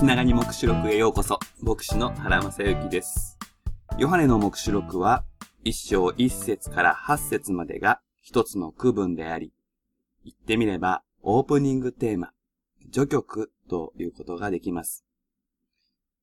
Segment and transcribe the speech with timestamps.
[0.00, 1.38] 気長に目視録へようこそ。
[1.60, 3.38] 牧師の原正幸です。
[3.98, 5.24] ヨハネの目視録は、
[5.62, 9.52] 一章一節から八節までが一つの区分であり、
[10.24, 12.30] 言ってみればオープニングテーマ、
[12.90, 15.04] 序曲ということができます。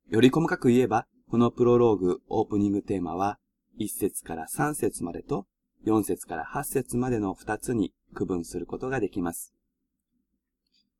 [0.09, 3.37] より細かく言えば、このプロローグオープニングテーマは、
[3.77, 5.45] 一節から三節までと、
[5.85, 9.53] 四節から八節までの二つに区分することができます。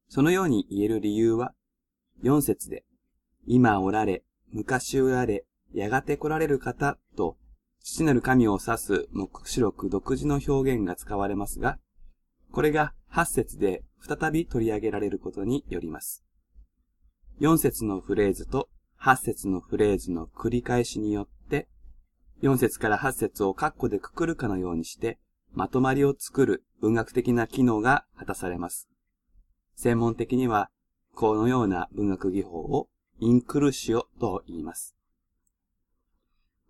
[0.09, 1.55] そのように言える理由は、
[2.23, 2.83] 4節で、
[3.45, 7.37] 今おられ、昔おられ、やがて来られる方と、
[7.83, 11.79] 父なる神を指す目視録独自の表現が使われますが、
[12.51, 16.23] これが8節で再び取り上げられることによります。
[17.39, 21.67] 4節のフレーズと8節のフレーズの繰り返しによって、
[22.41, 25.19] 4節から8節を括弧でくくるかのようにして、
[25.53, 28.89] まとまりを作る文学的な機能が果たされます。
[29.75, 30.69] 専門的には、
[31.19, 34.95] このような文学技法をインクルーシオと言います。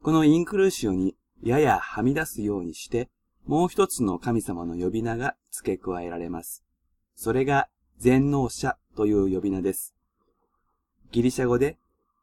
[0.02, 3.09] このインクルーシオにややはみ出すようにして、
[3.45, 6.64] もう一つの神様の呼び名が付け加えられます。
[7.14, 9.94] それが全能者という呼び名です。
[11.12, 11.78] ギリシャ語で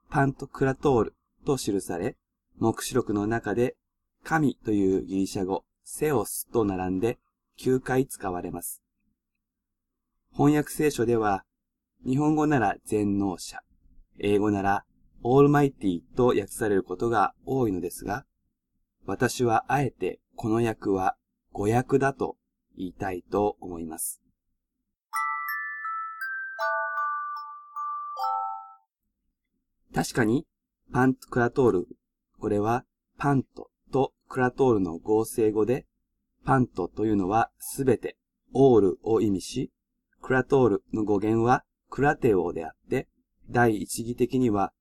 [0.09, 1.15] パントクラトール
[1.45, 2.17] と記され、
[2.57, 3.77] 目視録の中で
[4.23, 7.19] 神というギリシャ語セオスと並んで
[7.59, 8.83] 9回使われます。
[10.33, 11.45] 翻訳聖書では、
[12.07, 13.61] 日本語なら全能者、
[14.19, 14.85] 英語なら
[15.23, 18.27] オールマイティと訳されることが多いのですが、
[19.07, 21.17] 私はあえてこの訳は
[21.53, 22.37] 語訳だと
[22.77, 24.21] 言いたいと思います。
[29.95, 30.47] 確かに、
[30.93, 31.87] パントクラトール、
[32.39, 32.85] これは
[33.17, 35.87] パントとクラトールの合成語で、
[36.45, 38.19] パントというのはすべて
[38.53, 39.71] オールを意味し、
[40.21, 41.65] クラトールの語源は
[41.95, 43.07] クラテオであって、
[43.49, 44.73] 第一義的には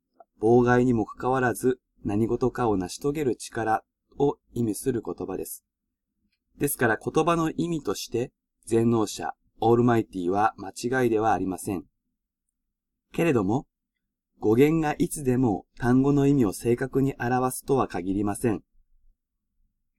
[0.42, 3.84] 妨害にもかかわらず何事かを成し遂げる力
[4.18, 5.64] を意味する言葉です。
[6.58, 8.32] ですから言葉の意味として
[8.66, 11.84] 全能者、オールマイティは間違いではありません。
[13.14, 13.68] けれども、
[14.40, 18.64] 語源がいつでも単語の意味を正確に表すとは限りません。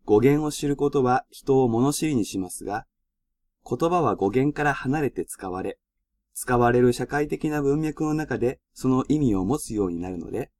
[0.05, 2.87] 語源を知ることは人を物知りにしますが、
[3.65, 5.78] 言葉は語源から離れて使われ、
[6.34, 10.50] 使われる社会的な文脈の中でその意味を持つようになるので、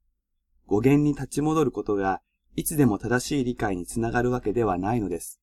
[0.67, 2.23] 語源に立ち戻ることが
[2.57, 5.41] いつでも正しい理解につながるわけではないのです。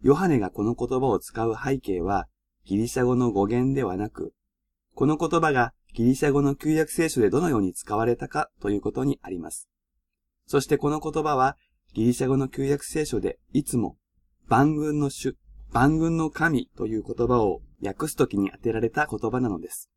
[0.00, 2.28] ヨハネがこの言葉を使う背景は
[2.64, 4.32] ギリシャ語の語源ではなく、
[4.94, 9.68] この言葉がギリシャ語の旧約聖書でどのように使われたかということにあります。
[10.46, 11.56] そしてこの言葉は
[11.92, 13.96] ギリシャ語の旧約聖書でいつも
[14.46, 15.36] 万軍の主、
[15.72, 19.90] 万軍の神という言葉を訳すときに当てられた言葉なのです。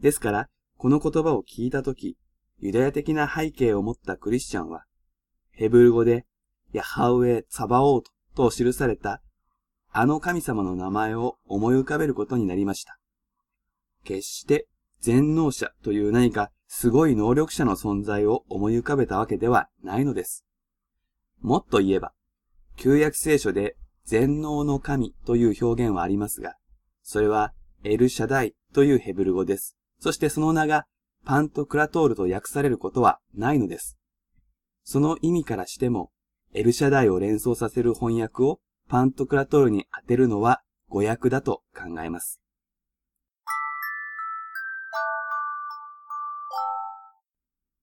[0.00, 2.16] ですから、この言葉を聞いたとき、
[2.58, 4.84] ユダヤ的な背景を持ったクリスチャンは、
[5.50, 6.24] ヘブル語で、
[6.72, 8.02] ヤハウエ・ツァバオー
[8.34, 9.22] トと記された、
[9.90, 12.98] あの神様の名前を思い浮かべることになりました。
[14.04, 14.66] 決して、
[15.00, 20.44] 全能者という何かすごい能力者の存在を思い浮かべたわけではないのです。
[21.40, 22.12] もっと言えば、
[22.76, 26.56] 旧約聖書で全能の神という表現はありますが、
[27.04, 27.52] それは
[27.84, 29.76] エルシャダイというヘブル語です。
[30.00, 30.86] そしてその名が
[31.24, 33.98] パントクラトールと訳されることはないのです。
[34.82, 36.10] その意味からしても、
[36.54, 42.40] エルシャダイを連想させる翻訳をパントクラトールに当てるのは語訳だと考えます。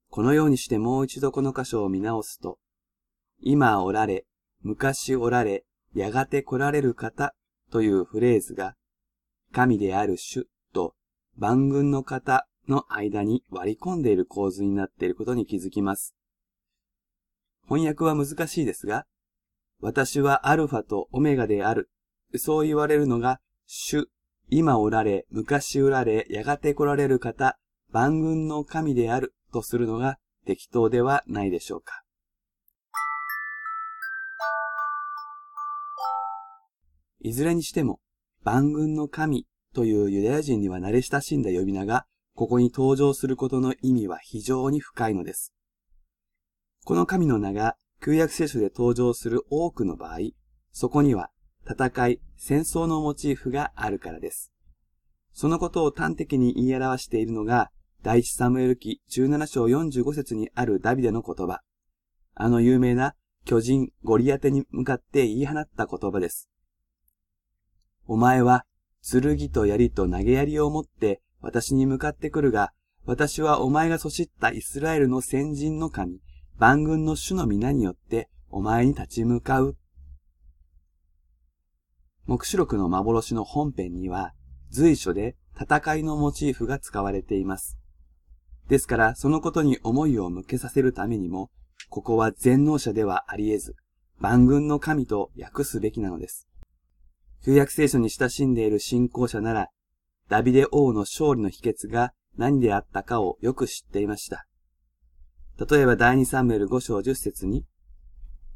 [0.10, 2.58] このようにしてもう一度この箇所を見直すと、
[3.40, 4.26] 今おられ、
[4.62, 7.34] 昔おられ、やがて来られる方
[7.72, 8.76] というフレーズが、
[9.52, 10.96] 神である主と
[11.36, 16.16] 万軍の方の間に割り込んでいる構図になっていることに気づきます。
[17.68, 19.06] 翻訳は難しいですが、
[19.80, 21.90] 私はアルファとオメガである。
[22.36, 24.10] そう言われるのが、主、
[24.50, 27.58] 今おられ、昔おられ、やがて来られる方、
[27.92, 32.04] 万軍の神であるとするのが適当ではないでしょうか。
[37.22, 38.00] いずれにしても、
[38.44, 42.06] 万軍の神というユダヤ人には慣れ親しんだ呼び名が、
[42.36, 45.54] ここに登場することの意味は非常に深いのです。
[46.84, 50.20] この神の名が旧約聖書で登場する多くの場合、
[50.72, 51.30] そこには
[51.70, 54.52] 戦い、戦争のモチーフがあるからです。
[55.34, 57.70] そのことを端的に言い表しているのが、
[58.02, 61.62] 第一サムエル記17章45節にあるダビデの言葉。
[62.34, 63.14] あの有名な
[63.46, 66.51] 巨人ゴリアテに向かって言い放った言葉です。
[68.08, 68.66] お前は
[69.02, 72.72] 剣と槍と投げ槍を持って私に向かってくるが、
[73.06, 76.20] 私はお前がそしったイスラエルの先人の神、
[76.58, 79.76] 万軍の主の皆によってお前に立ち向かう。
[82.26, 84.34] 目視録の幻の本編には
[84.70, 87.78] 随所で戦いのモチーフが使われています。
[88.70, 91.50] ですからそのことに思いを向けさせるためにも、
[91.90, 93.76] ここは全能者ではあり得ず、
[94.20, 96.48] 万軍の神と訳すべきなのです。
[97.44, 99.70] 旧約聖書に親しんでいる信仰者なら、
[100.30, 104.46] ダビデ王の勝利の秘訣が何であったかをよく知っていました。
[105.70, 107.66] 例えば第2サムエル5章10節に、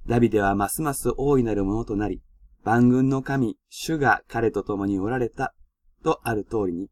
[0.07, 2.21] ダビデはますます大いなるものとなり、
[2.63, 5.53] 万軍の神、主が彼と共におられた、
[6.03, 6.89] とある通りに、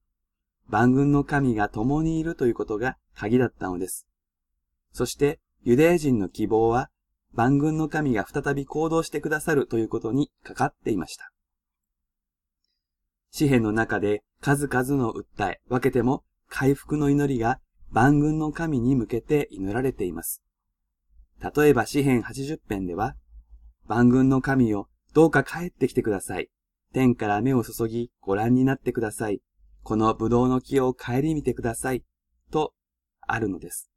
[0.68, 4.08] 万軍の神が共にいるということが鍵だったのです。
[4.92, 6.90] そして、ユダヤ人の希望は、
[7.34, 11.33] 万軍の神が再び行動してくださるということにかかっていました。
[13.36, 17.60] 詩篇の中で数々の訴え、分けても回復の祈りが
[17.90, 20.44] 万軍の神に向けて祈られています。
[21.56, 23.16] 例えば詩篇80編では、
[23.88, 26.50] 万軍の神よ、どうか帰ってきてください。
[26.94, 29.42] 天から目を注ぎご覧になってください。
[29.82, 32.04] この葡萄の木を帰り見てください。
[32.52, 32.76] と、
[33.22, 33.90] あるのです。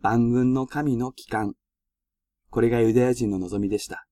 [0.00, 1.52] 万軍の神の帰還。
[2.48, 4.06] これがユダヤ人の望みでした。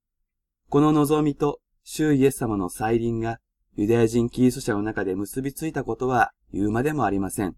[0.69, 3.41] この望みと、主イエス様の再臨が
[3.79, 7.55] ユダヤ人キリスト者の中で結びついたことは言うまでもありません。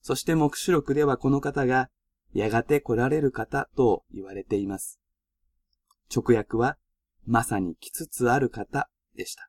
[0.00, 1.90] そして目視録ではこの方が、
[2.34, 4.98] やがて来られる方と言われています。
[6.12, 6.76] 直訳は、
[7.24, 9.48] まさに来つつある方でした。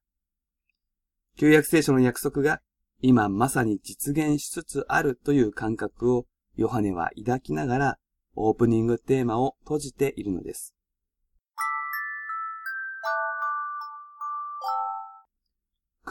[1.38, 2.62] 旧約聖書の約束が
[3.02, 7.98] 今まさに実現しつつあるという感覚をヨハネは抱きながら
[8.36, 10.76] オープニングテーマを閉じているのです。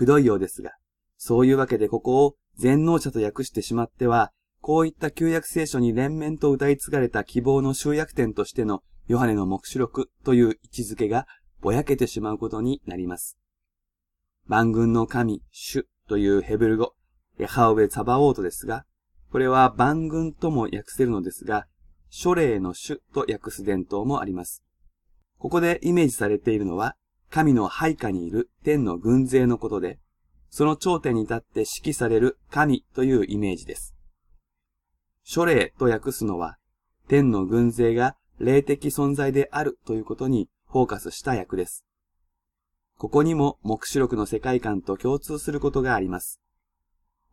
[0.02, 0.72] くどいようですが、
[1.16, 11.28] そういうわけでここを全能者と訳してしまっては、こういった旧約聖書に連綿と歌い継がれた希望の集約点としてのヨハネの目視録という位置づけが
[11.60, 13.38] ぼやけてしまうことになります。
[14.49, 16.94] 万軍の神、主というヘブル語、
[17.38, 18.84] ヤハウェサバオートですが、
[19.31, 21.66] これは万軍とも訳せるのですが、
[22.10, 24.64] 書霊の主と訳す伝統もあります。
[25.38, 26.96] ここでイメージされているのは、
[27.32, 29.99] 神の配下にいる天の軍勢のことで、
[30.50, 33.94] その頂点に立って指揮される神というイメージです。
[35.25, 36.58] 書霊と訳すのは、
[37.08, 41.87] 天の軍勢が霊的存在であるということにフォーカスした訳です。
[42.99, 46.38] ここにも目視録の世界観と共通することがあります。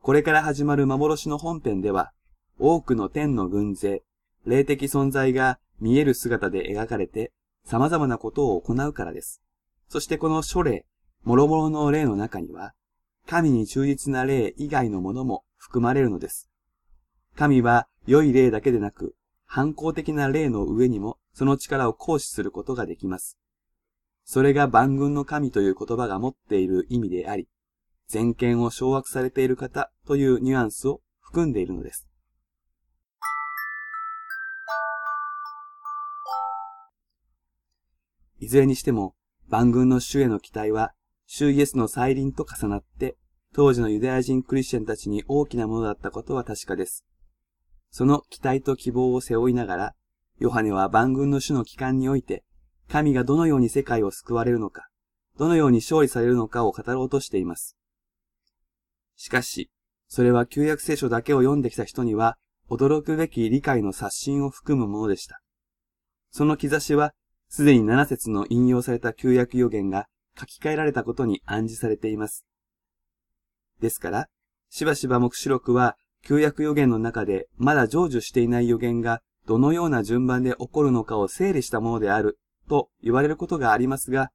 [0.01, 2.13] これから始まる幻の本編では、
[2.57, 4.03] 多くの天の軍勢、
[4.45, 7.33] 霊的存在が見える姿で描かれて、
[7.65, 9.41] 様々なことを行うからです。
[9.89, 10.85] そしてこの書霊、
[11.23, 12.73] 諸々の霊の中には、
[13.25, 16.47] 神に忠実な霊以外のものも含まれるのです。
[17.35, 19.15] 神は良い霊だけでなく、
[19.45, 23.39] 反抗的な霊の上にもその力を行使することができます。
[24.25, 27.47] それが万軍の神という言葉が持っている意味であり、
[28.07, 32.07] 全権を掌握されている方というニュアンスを含んでいるのです。
[38.37, 39.15] いずれにしても、
[39.49, 40.93] 万軍の主への期待は、
[41.25, 43.17] 主イエスの再臨と重なって、
[43.53, 47.03] 当時のユダヤ人クリスチャンたちに大きなものだったことは確かです。
[47.89, 49.95] その期待と希望を背負いながら、
[50.37, 52.43] ヨハネは万軍の主の期間において、
[52.87, 54.87] 神がどのように世界を救われるのか、
[55.39, 57.75] どのように勝利されるのかを語ろうとしています。
[59.15, 59.71] しかし、
[60.07, 62.37] それは旧約聖書だけを読んできた人には、
[62.69, 65.41] 驚くべき理解の刷新を含むものでした。
[66.29, 67.13] その兆しは
[67.49, 70.07] すでに7節の引用された旧約予言が
[70.39, 72.45] 書き換えられたことに暗示されています。
[73.81, 74.27] ですから、
[74.69, 82.37] しばしば目視録は旧約予言の中でまだ成就していない予言がどのような順番で起こるのかを整理したものである
[82.69, 84.29] と言われることがありますが、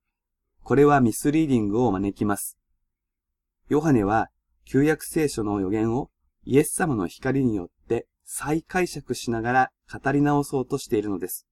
[0.63, 2.59] これはミスリーディングを招きます。
[3.69, 4.29] ヨハネは
[4.65, 6.11] 旧約聖書の予言を
[6.45, 9.71] イエス様の光によって再解釈しながら
[10.03, 11.47] 語り直そうとしているのです。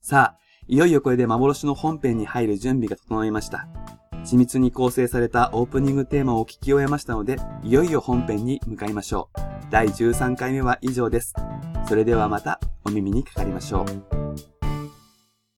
[0.00, 3.68] さあ、いよいよこれで幻の本編に入る準備が整いました。
[4.24, 9.40] 緻密に構成されたオープニングテーマを聞き終えましたので、いよいよ本編に向かいましょう。
[9.70, 11.34] 第13回目は以上です。
[11.88, 14.47] それではまたお耳にかかりましょう。